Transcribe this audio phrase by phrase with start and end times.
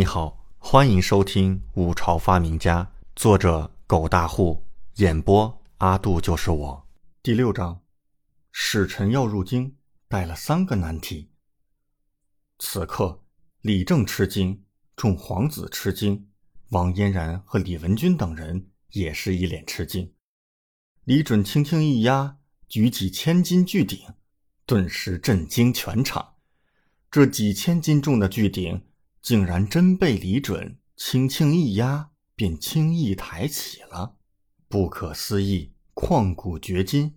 [0.00, 2.82] 你好，欢迎收听《五朝发明家》，
[3.14, 6.88] 作者狗大户，演播阿杜就是我。
[7.22, 7.82] 第六章，
[8.50, 9.76] 使臣要入京，
[10.08, 11.28] 带了三个难题。
[12.58, 13.22] 此刻，
[13.60, 14.64] 李正吃惊，
[14.96, 16.30] 众皇子吃惊，
[16.70, 20.14] 王嫣然和李文君等人也是一脸吃惊。
[21.04, 23.98] 李准轻轻一压，举起千斤巨鼎，
[24.64, 26.36] 顿时震惊全场。
[27.10, 28.86] 这几千斤重的巨鼎，
[29.22, 34.16] 竟然真被李准轻轻一压，便轻易抬起了，
[34.68, 37.16] 不可思议，旷古绝今。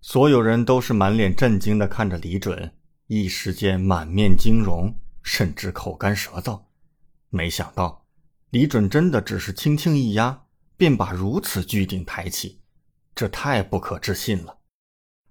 [0.00, 2.74] 所有人都是满脸震惊的看着李准，
[3.06, 6.64] 一时间满面惊容，甚至口干舌燥。
[7.30, 8.06] 没想到，
[8.50, 10.44] 李准真的只是轻轻一压，
[10.76, 12.60] 便把如此巨鼎抬起，
[13.14, 14.58] 这太不可置信了。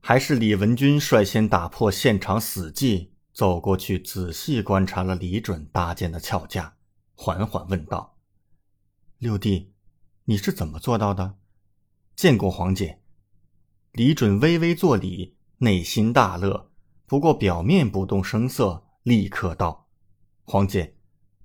[0.01, 3.12] 还是李文君率先打破现场死寂。
[3.33, 6.75] 走过去，仔细观察了李准搭建的撬架，
[7.15, 8.15] 缓缓问道
[9.17, 9.73] ：“六弟，
[10.25, 11.35] 你是怎么做到的？”
[12.15, 13.01] 见过皇姐。
[13.93, 16.69] 李准微微作礼，内心大乐，
[17.07, 19.87] 不过表面不动声色，立刻道
[20.45, 20.95] ：“皇姐，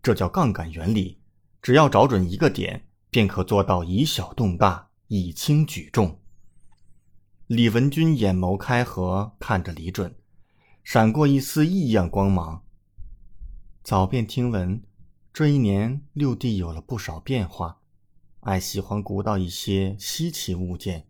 [0.03, 1.22] 这叫杠杆原理，
[1.62, 6.20] 只要找准一个点，便可做到以小动大，以轻举重。”
[7.48, 10.14] 李文君眼眸开合，看着李准。
[10.91, 12.64] 闪过一丝异样光芒。
[13.84, 14.83] 早便听闻，
[15.34, 17.83] 这一年六弟有了不少变化，
[18.41, 21.06] 爱喜欢鼓捣一些稀奇物件，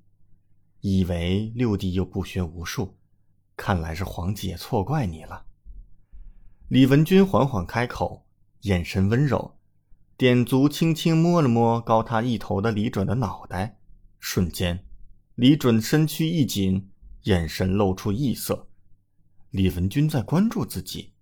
[0.80, 2.96] 以为六弟又不学无术，
[3.56, 5.44] 看来是皇姐错怪你了。
[6.66, 8.26] 李文君缓缓开口，
[8.62, 9.54] 眼神温柔，
[10.16, 13.78] 点足轻轻摸了摸高他一头的李准的脑袋，
[14.18, 14.84] 瞬间，
[15.36, 16.90] 李准身躯一紧，
[17.22, 18.64] 眼神露出异色。
[19.50, 21.12] 李文君在关注自己，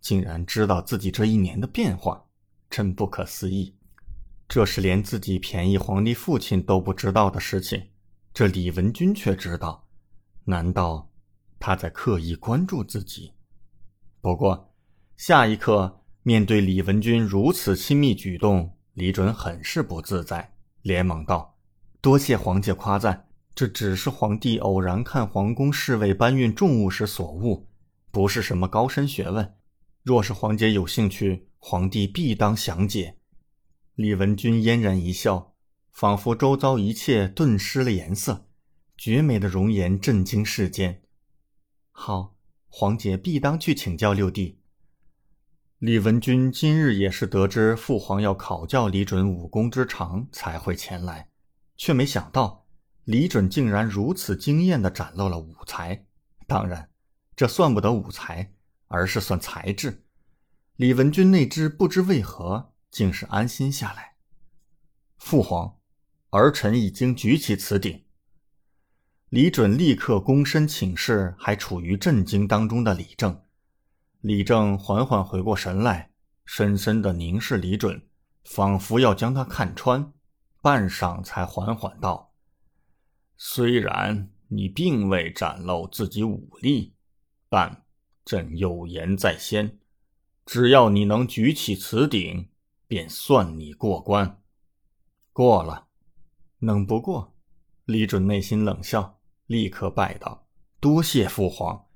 [0.00, 2.24] 竟然知道自己这一年的变化，
[2.68, 3.76] 真不可思议。
[4.48, 7.80] 这是连自己便宜皇帝父亲都不知道的事情，
[8.34, 9.86] 这李文君却知道。
[10.44, 11.08] 难道
[11.60, 13.32] 他在刻意关注自己？
[14.20, 14.74] 不过，
[15.16, 21.56] 下一刻面对李文君如此亲密举动，李准很是不自在，连忙道
[22.02, 27.68] ：“多谢皇姐夸赞，这只是皇帝偶然看皇宫侍卫搬运重物时所悟。”
[28.16, 29.56] 不是什么高深学问，
[30.02, 33.18] 若是皇姐有兴趣，皇帝必当详解。
[33.94, 35.52] 李文君嫣然一笑，
[35.92, 38.46] 仿佛周遭一切顿失了颜色，
[38.96, 41.02] 绝美的容颜震惊世间。
[41.90, 42.34] 好，
[42.68, 44.62] 皇姐必当去请教六弟。
[45.80, 51.28] 李文君今日也是得知父皇要考教李准武功之长，才会前来，
[51.76, 52.64] 却没想到
[53.04, 56.06] 李准竟然如此惊艳地展露了武才。
[56.46, 56.88] 当然。
[57.36, 58.54] 这算不得武才，
[58.88, 60.06] 而是算才智。
[60.76, 64.16] 李文君那只不知为何竟是安心下来。
[65.18, 65.76] 父皇，
[66.30, 68.04] 儿臣已经举起此鼎。
[69.28, 73.42] 李准立刻躬身请示还处于震惊当中的李正。
[74.20, 76.12] 李正缓缓回过神来，
[76.44, 78.08] 深深的凝视李准，
[78.44, 80.12] 仿佛要将他看穿。
[80.62, 82.32] 半晌，才缓缓道
[83.36, 86.94] ：“虽然你并未展露自己武力。”
[87.48, 87.84] 但
[88.24, 89.78] 朕有言在先，
[90.44, 92.48] 只要你能举起此鼎，
[92.86, 94.42] 便算你过关。
[95.32, 95.86] 过了，
[96.60, 97.34] 能不过？
[97.84, 100.48] 李准内心冷笑，立刻拜道
[100.80, 101.86] ：“多谢父皇。”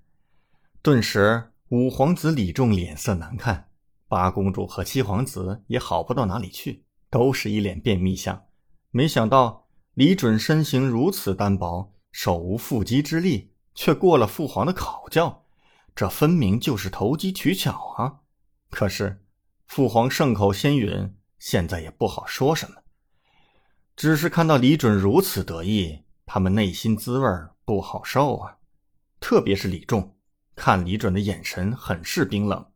[0.82, 3.70] 顿时，五皇子李仲脸色难看，
[4.06, 8.46] 八公主和七皇子也好不到哪里去，都是一脸便秘相。
[8.90, 13.49] 没想到李准身形如此单薄，手无缚鸡之力。
[13.80, 15.46] 却过了父皇的考教，
[15.96, 18.20] 这分明就是投机取巧啊！
[18.68, 19.24] 可是
[19.64, 22.76] 父皇圣口仙允，现在也不好说什么。
[23.96, 27.26] 只是看到李准如此得意，他们内心滋味
[27.64, 28.58] 不好受啊！
[29.18, 30.14] 特别是李仲，
[30.54, 32.70] 看李准的眼神很是冰冷。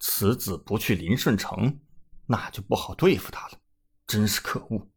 [0.00, 1.78] 此子不去林顺城，
[2.26, 3.52] 那就不好对付他了，
[4.08, 4.88] 真是可恶！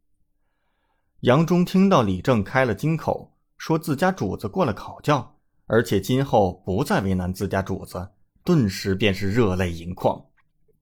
[1.19, 3.29] 杨忠听到李正开了金口。
[3.65, 5.37] 说自家主子过了考教，
[5.67, 8.09] 而且今后不再为难自家主子，
[8.43, 10.25] 顿时便是热泪盈眶。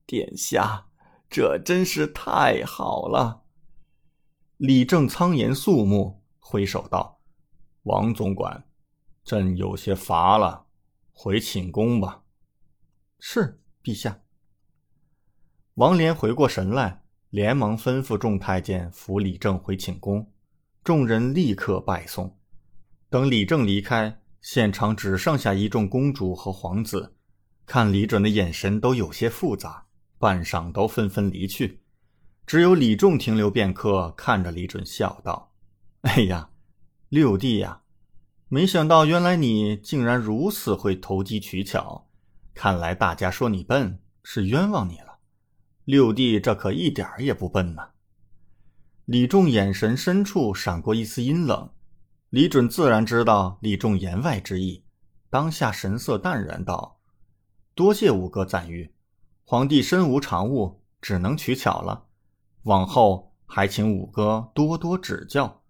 [0.04, 0.88] 殿下，
[1.30, 3.42] 这真是太好了！
[4.56, 7.20] 李正苍颜肃穆，挥手道
[7.86, 8.64] ：“王总管，
[9.22, 10.66] 朕有些乏了，
[11.12, 12.24] 回寝宫吧。”
[13.20, 14.22] 是，陛下。
[15.74, 20.32] 王连回过神来，连忙吩咐众太监扶李正回寝宫，
[20.82, 22.36] 众人立刻拜送。
[23.12, 27.14] 等李正离开，现场只剩下一众公主和皇子，
[27.66, 29.84] 看李准的眼神都有些复杂，
[30.16, 31.82] 半晌都纷纷离去，
[32.46, 35.52] 只有李仲停留片刻，看着李准笑道
[36.00, 36.48] ：“哎呀，
[37.10, 37.82] 六弟呀，
[38.48, 42.08] 没想到原来你竟然如此会投机取巧，
[42.54, 45.18] 看来大家说你笨是冤枉你了。
[45.84, 47.90] 六弟这可一点也不笨呢。”
[49.04, 51.68] 李仲眼神深处闪过一丝阴冷，
[52.32, 54.82] 李准自然知道李仲言外之意，
[55.28, 56.98] 当下神色淡然道
[57.76, 58.94] ：“多谢五哥赞誉，
[59.44, 62.06] 皇帝身无长物，只能取巧了。
[62.62, 65.60] 往后还请五哥多多指教。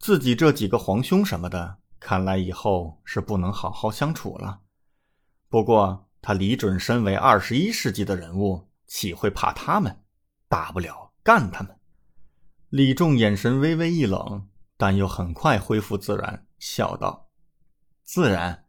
[0.00, 4.62] 自己这几个皇兄什么的，看来以后是不能好好相处了。
[5.48, 10.02] 不过他李准身为二十一世纪的人物，岂会怕他们？
[10.48, 11.78] 大不了干他们。”
[12.70, 14.48] 李仲眼神微微一冷，
[14.80, 17.28] 但又很快恢复自然，笑道
[18.02, 18.64] ：“自然，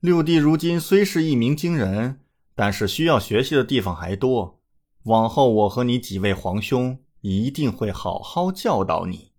[0.00, 2.20] 六弟如今虽是一鸣惊人，
[2.54, 4.60] 但是需要学习的地方还多。
[5.04, 9.32] 往后我和你几位皇兄一定会好好教导你。”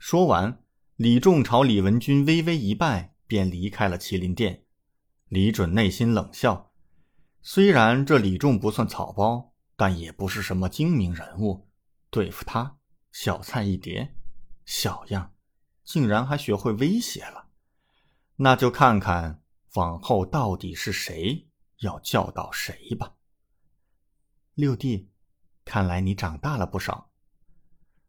[0.00, 0.62] 说完，
[0.96, 4.62] 李仲朝李文君微微一拜，便离开了麒麟殿。
[5.28, 6.72] 李准内心冷笑，
[7.42, 11.68] 虽然这李仲不算草包，但也不是什么精明人物，
[12.08, 12.78] 对付他。
[13.12, 14.14] 小菜一碟，
[14.70, 15.32] 小样，
[15.82, 17.46] 竟然还学会威胁了。
[18.36, 19.42] 那就看看
[19.76, 21.48] 往后到底是谁
[21.78, 23.14] 要教导谁吧。
[24.52, 25.08] 六弟，
[25.64, 27.08] 看来你长大了不少。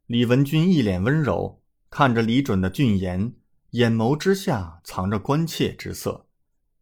[0.06, 3.34] 李文君一脸温柔看着李准的俊颜，
[3.70, 6.28] 眼眸之下藏着关切之色，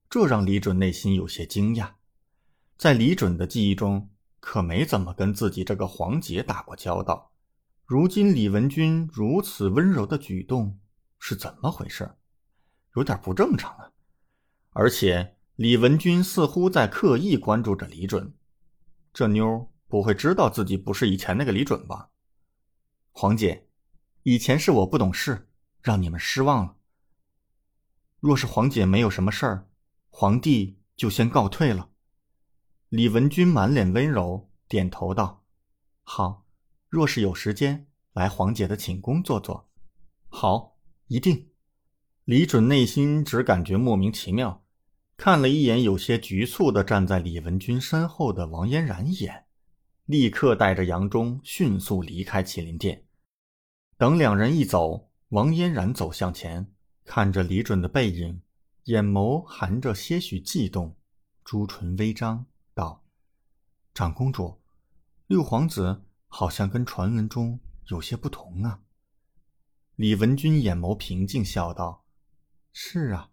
[0.09, 1.91] 这让李准内心有些惊讶。
[2.79, 4.09] 在李准的记忆中，
[4.39, 7.31] 可没怎么跟自己这个皇姐打过交道。
[7.87, 10.77] 如今李文君如此温柔的举动
[11.19, 12.17] 是怎么回事？
[12.97, 13.93] 有点不正常啊！
[14.71, 18.33] 而且李文君似乎在刻意关注着李准，
[19.13, 22.09] 这妞不会知道自己不是以前那个李准吧？
[23.13, 23.69] 黄姐，
[24.23, 25.47] 以前是我不懂事，
[25.81, 26.75] 让你们失望了。
[28.19, 29.69] 若是黄姐没有什么事儿，
[30.09, 31.91] 皇帝就先告退了。
[32.89, 35.45] 李文君满脸温柔，点头道
[36.03, 36.43] ：“好。”
[36.97, 39.69] 若是有时间来黄姐的寝宫坐坐，
[40.29, 41.49] 好，一定。
[42.25, 44.65] 李准内心只感觉莫名其妙，
[45.15, 49.45] 看了一眼有些局促的站在李文君身后的王嫣然一眼，
[50.05, 53.05] 立刻带着杨忠迅速离开麒麟殿。
[53.99, 56.73] 等两人一走，王嫣然走向前，
[57.05, 58.41] 看着李准的背影，
[58.85, 60.97] 眼眸含着些许悸动，
[61.43, 63.03] 朱唇微张，道
[63.93, 64.59] ：“长公主，
[65.27, 68.81] 六皇子。”好像跟传闻中有些不同啊。
[69.95, 72.05] 李文君眼眸平静，笑道
[72.71, 73.31] ：“是啊，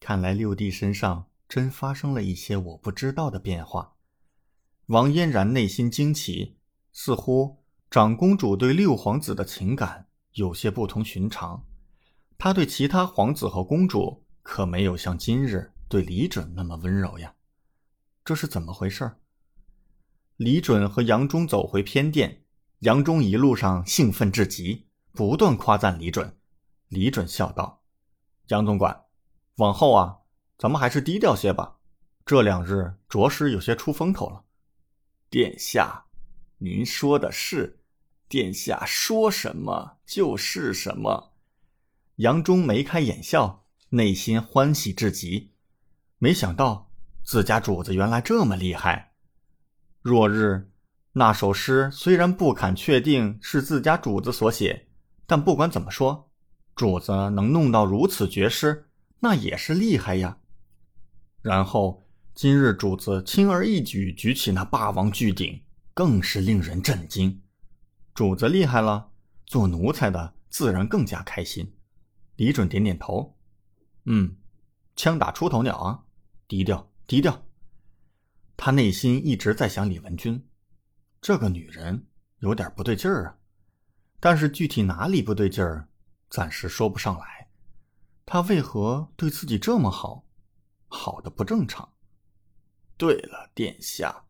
[0.00, 3.96] 看来六弟身上真发生了一些我不知道的变化。”
[4.86, 6.58] 王嫣然内心惊奇，
[6.92, 11.66] 似乎长公主对六皇子的情感有些不同寻常。
[12.38, 17.34] 她对其他皇子和公主可没有像今日对李准那么温柔呀，
[18.24, 19.12] 这是怎么回事？
[20.42, 22.42] 李准和杨忠走回偏殿，
[22.80, 26.36] 杨忠一路上兴奋至极，不断夸赞李准。
[26.88, 27.84] 李准笑道
[28.50, 29.04] ：“杨总管，
[29.58, 30.18] 往后啊，
[30.58, 31.76] 咱们还是低调些吧。
[32.26, 34.42] 这两日着实有些出风头了。”
[35.30, 36.06] 殿下，
[36.58, 37.78] 您说的是，
[38.28, 41.34] 殿下说什么就是什么。
[42.16, 45.52] 杨忠眉开眼笑，内心欢喜至极，
[46.18, 46.90] 没想到
[47.22, 49.11] 自家主子原来这么厉害。
[50.02, 50.68] 若日，
[51.12, 54.88] 那首诗虽然不敢确定是自家主子所写，
[55.26, 56.28] 但不管怎么说，
[56.74, 58.88] 主子能弄到如此绝诗，
[59.20, 60.38] 那也是厉害呀。
[61.40, 65.62] 然后今日主子轻而易举举起那霸王巨鼎，
[65.94, 67.40] 更是令人震惊。
[68.12, 69.12] 主子厉害了，
[69.46, 71.76] 做奴才的自然更加开心。
[72.34, 73.36] 李准点点头，
[74.06, 74.36] 嗯，
[74.96, 76.02] 枪打出头鸟啊，
[76.48, 77.44] 低调低调。
[78.64, 80.48] 他内心一直在想李文君，
[81.20, 82.06] 这个女人
[82.38, 83.36] 有点不对劲儿啊，
[84.20, 85.88] 但是具体哪里不对劲儿，
[86.30, 87.48] 暂时说不上来。
[88.24, 90.24] 她为何对自己这么好，
[90.86, 91.92] 好的不正常？
[92.96, 94.26] 对了，殿下，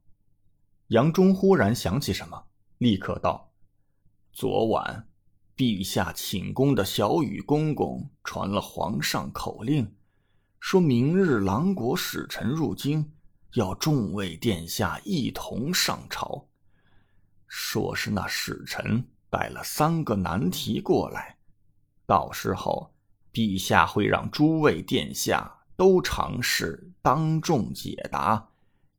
[0.86, 2.46] 杨忠忽然想起什么，
[2.78, 3.52] 立刻道
[4.32, 5.10] ：“昨晚，
[5.54, 9.94] 陛下寝宫的小雨公公传了皇上口令，
[10.58, 13.12] 说明日狼国使臣入京。”
[13.54, 16.46] 要众位殿下一同上朝，
[17.46, 21.36] 说是那使臣带了三个难题过来，
[22.06, 22.94] 到时候
[23.32, 28.48] 陛下会让诸位殿下都尝试当众解答，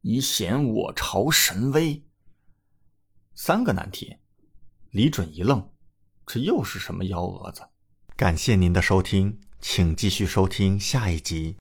[0.01, 2.03] 以显我朝神威。
[3.33, 4.17] 三个难题，
[4.91, 5.67] 李准一愣，
[6.27, 7.63] 这又是什么幺蛾子？
[8.15, 11.51] 感谢您的收听，请继续收听下一集。